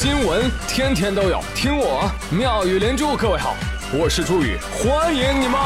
[0.00, 3.16] 新闻天天都有，听我妙语连珠。
[3.16, 3.56] 各位好，
[3.92, 5.58] 我是朱宇，欢迎你们！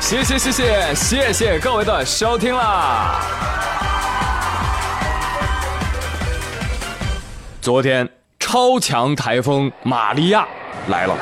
[0.00, 3.20] 谢谢谢谢谢谢各位的收听啦！
[7.60, 8.08] 昨天
[8.40, 10.44] 超强台风玛利亚
[10.88, 11.16] 来了。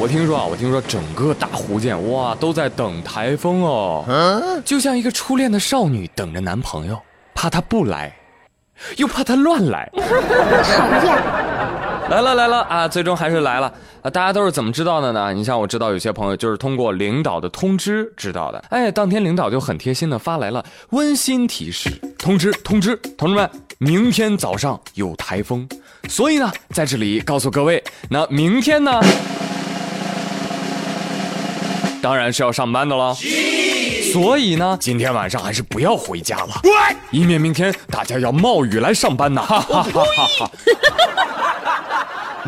[0.00, 4.04] 我听说啊，我听说整个大福建哇都在等台风哦，
[4.64, 6.96] 就像一个初恋的少女等着男朋友，
[7.34, 8.16] 怕他不来，
[8.96, 9.90] 又怕他乱来。
[9.98, 11.16] 讨厌！
[12.10, 13.66] 来了来了啊，最终还是来了
[14.00, 14.08] 啊！
[14.08, 15.32] 大家都是怎么知道的呢？
[15.34, 18.64] 你像我知道有些朋友就是通过领导的通知知道的。
[18.70, 25.68] 哎，当天领导就很贴心的发来了温馨提示通知通知，同志们，明天早上有台风，
[26.08, 29.02] 所以呢，在这里告诉各位，那明天呢？
[32.00, 33.14] 当然是要上班的了，
[34.12, 36.62] 所以呢，今天晚上还是不要回家了，
[37.10, 39.42] 以免明天大家要冒雨来上班呢。
[39.42, 40.50] 哈哈哈哈哈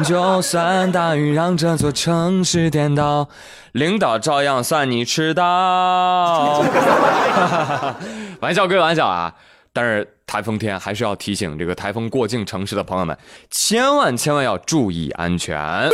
[0.04, 3.28] 就算大雨让这座城市颠倒，
[3.72, 6.64] 领导照样算你迟到。
[8.40, 9.34] 玩笑归玩笑啊，
[9.72, 13.18] 但是台风天还是要提醒这个台风过境城市的朋友们，
[13.50, 15.90] 千万千万要注意安全。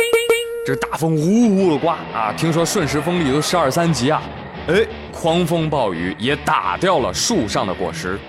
[0.67, 2.33] 这大风呜呜的刮啊！
[2.35, 4.21] 听说瞬时风力都十二三级啊！
[4.67, 8.19] 哎，狂风暴雨也打掉了树上的果实。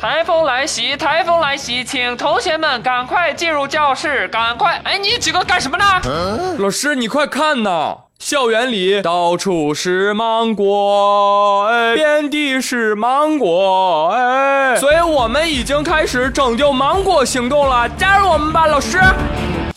[0.00, 0.96] 台风来袭！
[0.96, 1.82] 台风来袭！
[1.82, 4.28] 请同学们赶快进入教室！
[4.28, 4.80] 赶快！
[4.84, 6.54] 哎，你几个干什么呢？
[6.60, 7.96] 老师，你快看呐！
[8.20, 19.00] 校园里到处是芒果，哎，遍地是芒果，哎，所以我们已经开始拯救芒果行动了，加入我们吧，老师！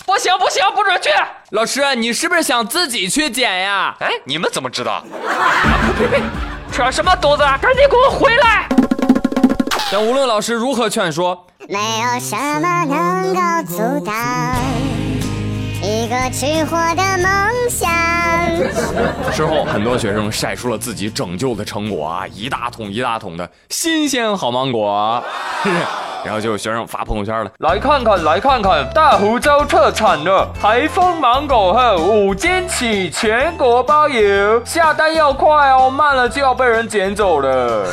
[0.06, 1.10] 不行不行，不准去！
[1.50, 3.96] 老师，你是不是想自己去捡呀？
[4.00, 5.04] 哎，你们怎么知道？
[5.98, 6.22] 呸呸！
[6.72, 7.44] 扯什么犊子？
[7.60, 8.68] 赶紧给我回来！
[9.92, 14.14] 但无论老师如何劝说，没有什么能够阻挡
[15.82, 17.90] 一个吃货的梦想。
[19.34, 25.24] 之后，很多学生晒出了自己拯救的成果啊，一大桶一大桶的新鲜好芒果。
[26.26, 37.86] 然后就有学生发朋友圈了，来看看，来看看，大湖州特产的台风芒果，后，五斤起，全国包邮，下单要快哦，慢了就要被人捡走了。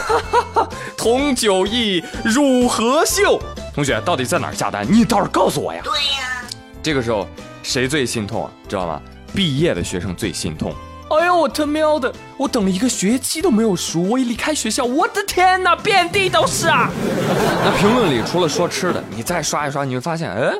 [0.97, 3.38] 同九亿汝何秀，
[3.75, 4.87] 同学到底在哪儿下单？
[4.91, 5.82] 你倒是告诉我呀。
[5.84, 6.43] 对呀。
[6.82, 7.28] 这个时候
[7.62, 8.50] 谁最心痛啊？
[8.66, 9.00] 知道吗？
[9.34, 10.75] 毕业的学生最心痛。
[11.18, 12.12] 哎呦，我他喵的！
[12.36, 16.90] 我等了一个学期都没有熟，我一离开学校，我的天哪，遍地都是啊！
[17.64, 20.52] 那评论里除了说吃的，你再刷一刷，你会发现，哎，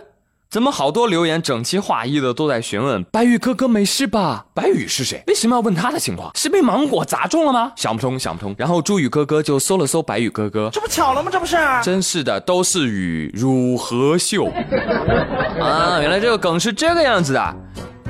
[0.51, 4.45] 怎么好多留言整齐划一的都在询问白宇哥哥没事吧？
[4.55, 5.25] 白宇是谁？
[5.27, 6.31] 为什么要问他的情况？
[6.37, 7.73] 是被芒果砸中了吗？
[7.75, 8.55] 想不通，想不通。
[8.59, 11.31] 然后朱宇哥哥就搜了搜白宇哥哥，这不巧了吗？
[11.33, 11.57] 这不是？
[11.83, 14.45] 真是的，都是雨如何秀
[15.61, 15.99] 啊！
[16.01, 17.57] 原来这个梗是这个样子的。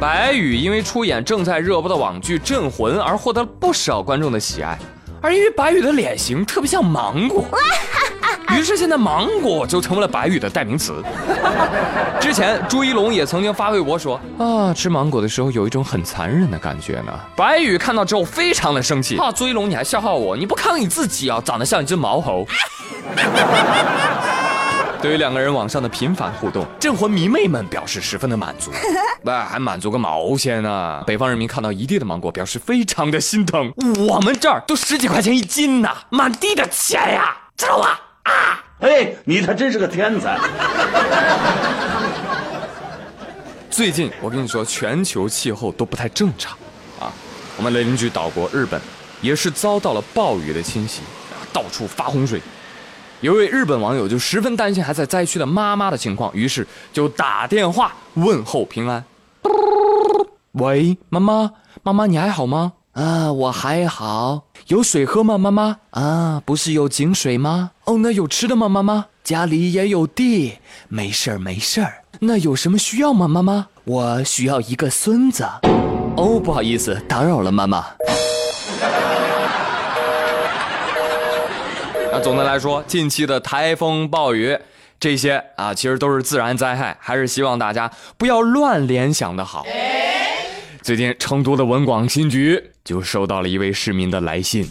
[0.03, 4.77] 白宇因为出演正在热播的网剧《镇魂》而获得了不少观众的喜爱，
[5.21, 7.45] 而因为白宇的脸型特别像芒果，
[8.51, 11.01] 于是现在芒果就成为了白宇的代名词。
[12.19, 17.13] 之前朱一龙也曾经发微博说啊，吃芒果的时候有一种很残忍的感觉呢。
[17.37, 22.45] 白宇看到之后非常的生气啊，朱一龙你还笑话我，你不看你自己啊，长得像一只毛猴。
[25.03, 28.71] 对于两个人网上的频繁互动，镇魂迷妹们表示十分的满足。
[29.25, 31.03] 喂，还满足个毛线呢？
[31.05, 33.75] 北方人民看到一地的芒果，表示非常的心疼。
[34.09, 38.01] 我们这儿都十几块钱一斤呢，满地的钱呀，知道吧？
[38.23, 38.63] 啊！
[38.79, 40.39] 嘿，你他真是个天才。
[43.69, 46.57] 最近我跟你说，全球气候都不太正常
[47.01, 47.13] 啊。
[47.57, 48.81] 我们的邻居岛国日本，
[49.21, 51.01] 也是遭到了暴雨的侵袭，
[51.53, 52.41] 到处发洪水。
[53.23, 59.05] 有位日本网友就十分担心还在灾区的妈妈的情况，于是就打电话问候平安。
[60.55, 61.53] 喂，妈妈，
[61.85, 62.73] 妈妈你还好吗？
[62.95, 64.43] 啊，我还好。
[64.67, 65.77] 有水喝吗，妈妈？
[65.91, 67.71] 啊，不是有井水吗？
[67.85, 69.07] 哦，那有吃的吗，妈妈？
[69.23, 70.59] 家里也有地，
[70.89, 72.03] 没事儿没事儿。
[72.19, 73.69] 那有什么需要吗，妈妈？
[73.85, 75.45] 我需要一个孙子。
[76.17, 77.85] 哦，不好意思，打扰了，妈妈。
[82.13, 84.55] 那总的来说，近期的台风暴雨
[85.01, 89.65] 这些啊，其实都是自然灾害，还是希望大家不要乱联想的好。
[90.83, 94.69] 最近成都的文广新局就收到了一位市民的来信，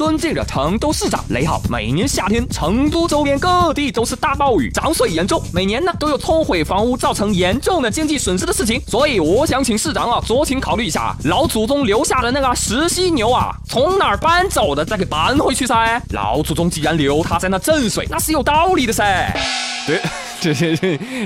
[0.00, 8.80] 尊敬的成都市长雷好，每年夏天成都周边各地都是大暴雨，涨水严重，每年呢都有冲毁房屋、造成严重的经济损失的事情。
[8.86, 16.00] 所以我想请市长啊，酌情考虑一下，老祖宗留下的那个石犀牛啊，从哪儿搬走的，再给搬回去噻。
[16.14, 19.30] 老祖宗既然留它在那镇水，那是有道理的噻。
[19.86, 20.00] 对，
[20.40, 20.74] 这些，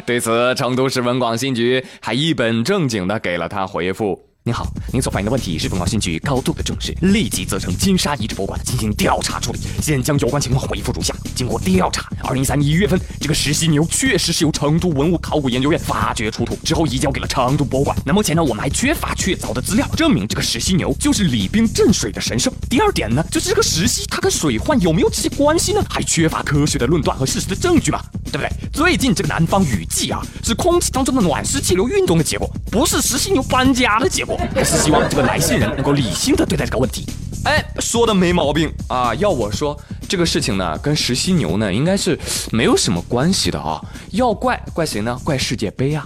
[0.05, 4.34] 对此，成都市文广新局还一本正经的给了他回复。
[4.47, 9.59] 您好，您所反映的问题是文广信局高度的重视，立即责成金沙遗址博物馆进行调查处理。
[9.81, 17.97] 现将有关情况回复如下：经过调查，二零一三年一月份，这个石犀牛确实是由成都文物考古研究院发掘出土，之后移交给了成都博物馆。
[18.05, 22.53] 那目前呢，我们还缺乏确凿的资料证明这个石犀牛就是李冰镇水的神圣。
[22.69, 25.83] 第二点呢，就是这个石犀它跟水患有没有直接关系呢？
[25.89, 27.99] 还缺乏科学的论断和事实的证据吗，
[28.35, 28.69] 对不对？
[28.73, 34.37] 最近这个南方雨季啊，是空气当中的暖湿气流运动的结果，不是石犀牛搬家的结果。
[34.53, 37.07] 还是希望这个来信人能够理性的对待这个问题。
[37.45, 39.15] 哎，说的没毛病啊！
[39.15, 39.79] 要我说，
[40.09, 42.19] 这个事情呢，跟石犀牛呢，应该是
[42.51, 43.81] 没有什么关系的啊。
[44.11, 45.17] 要怪怪谁呢？
[45.23, 46.05] 怪世界杯啊！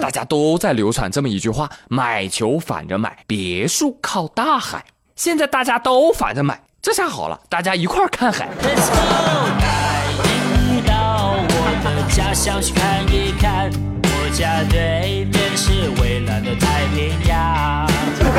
[0.00, 4.82] 大家都在流传这么一句话：买球反着买，别墅靠大海。
[5.14, 8.48] 现在大家都反着买，这下好了，大家一块儿看海。
[12.16, 13.70] 家乡去看一看，
[14.02, 17.86] 我家对面是蔚蓝的太平洋。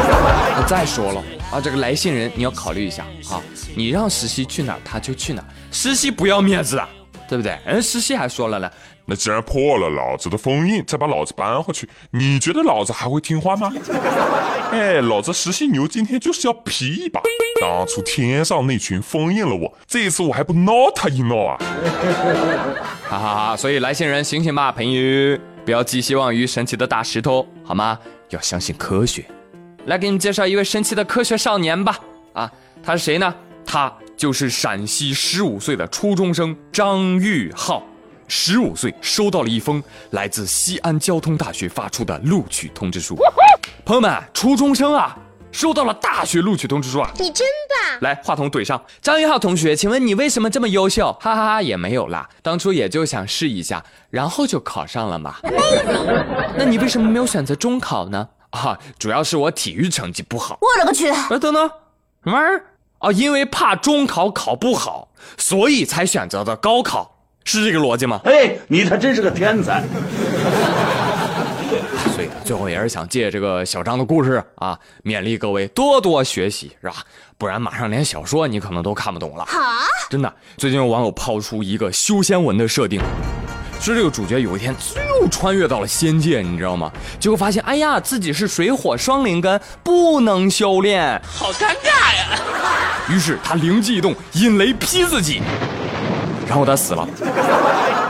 [0.68, 3.40] 再说了啊，这个来信人你要考虑一下啊，
[3.76, 6.90] 你让石溪去哪儿他就去哪儿，石溪不要面子啊，
[7.28, 7.58] 对不对？
[7.66, 8.70] 人石溪还说了呢，
[9.06, 13.74] 那既然破了老子的封印，再把老子搬回去，你觉得老子还会听话吗？
[14.72, 17.22] 哎，老子石溪牛今天就是要皮一把。
[17.60, 21.58] 当初天上那群封印了我，这一次我还不闹他一闹啊！
[23.10, 23.58] 哈哈哈！
[23.58, 27.98] 所以来信人醒醒吧，朋友，不要寄希望于神奇的大石头，好吗？
[28.30, 29.26] 要相信科学。
[29.86, 31.98] 来给你们介绍一位神奇的科学少年吧。
[32.34, 32.52] 啊，
[32.84, 33.34] 他是谁呢？
[33.66, 37.84] 他就是陕西十五岁的初中生张玉浩。
[38.28, 43.16] 十五岁收到了一封来自西安交通大学发出的录取通知书。
[43.86, 45.18] 朋友们，初中生啊！
[45.50, 47.10] 收到了大学录取通知书啊！
[47.18, 48.02] 你真棒！
[48.02, 51.16] 来，话筒怼上，张玉浩同学，请问你为什么这么优秀？
[51.22, 55.38] 哈哈哈，也没有啦，当初也就想试一下，然后就考上了嘛。
[56.58, 58.28] 那你为什么没有选择中考呢？
[58.50, 60.60] 啊，主要是我体育成绩不好。
[60.60, 61.08] 我勒个去！
[61.10, 61.66] 哎，等等，
[62.24, 62.66] 什么玩意儿？
[63.00, 68.20] 啊，因为怕中考考不好，所以才选择的高考，是这个逻辑吗？
[68.26, 69.84] 哎，你他真是个天才。
[72.16, 76.96] 所以最后也是想借这个小张的故事啊，勉励各位多多学习，是吧？
[77.38, 79.46] 不然马上连小说你可能都看不懂了。
[79.46, 79.60] 好，
[80.10, 80.34] 真的。
[80.58, 83.00] 最近有网友抛出一个修仙文的设定，
[83.80, 84.76] 说这个主角有一天
[85.22, 86.92] 又穿越到了仙界，你知道吗？
[87.20, 92.40] 结果发现，哎呀，自己是水火双灵根，不能修炼，好尴尬呀。
[93.10, 95.42] 于是他灵机一动，引雷劈自己，
[96.48, 97.08] 然后他死了。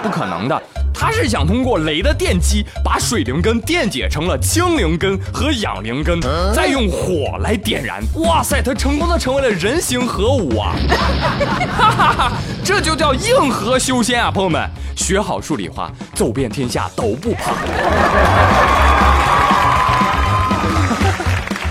[0.02, 0.62] 不可能的。
[1.00, 6.20] 他是想通过雷的电击，把水灵根电解成了氢灵根和氧灵根，
[6.56, 8.02] 再用火来点燃。
[8.16, 10.74] 哇塞，他成功的成为了人形核武啊！
[11.78, 12.32] 哈哈哈，
[12.64, 17.52] 这就叫硬核修仙啊，朋友们，学好数理化，走遍天下都不怕。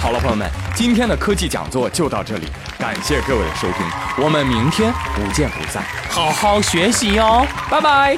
[0.01, 2.47] 好了，朋友们，今天的科技讲座就到这里，
[2.79, 3.85] 感谢各位的收听，
[4.25, 8.17] 我们明天不见不散，好好学习哦，拜拜。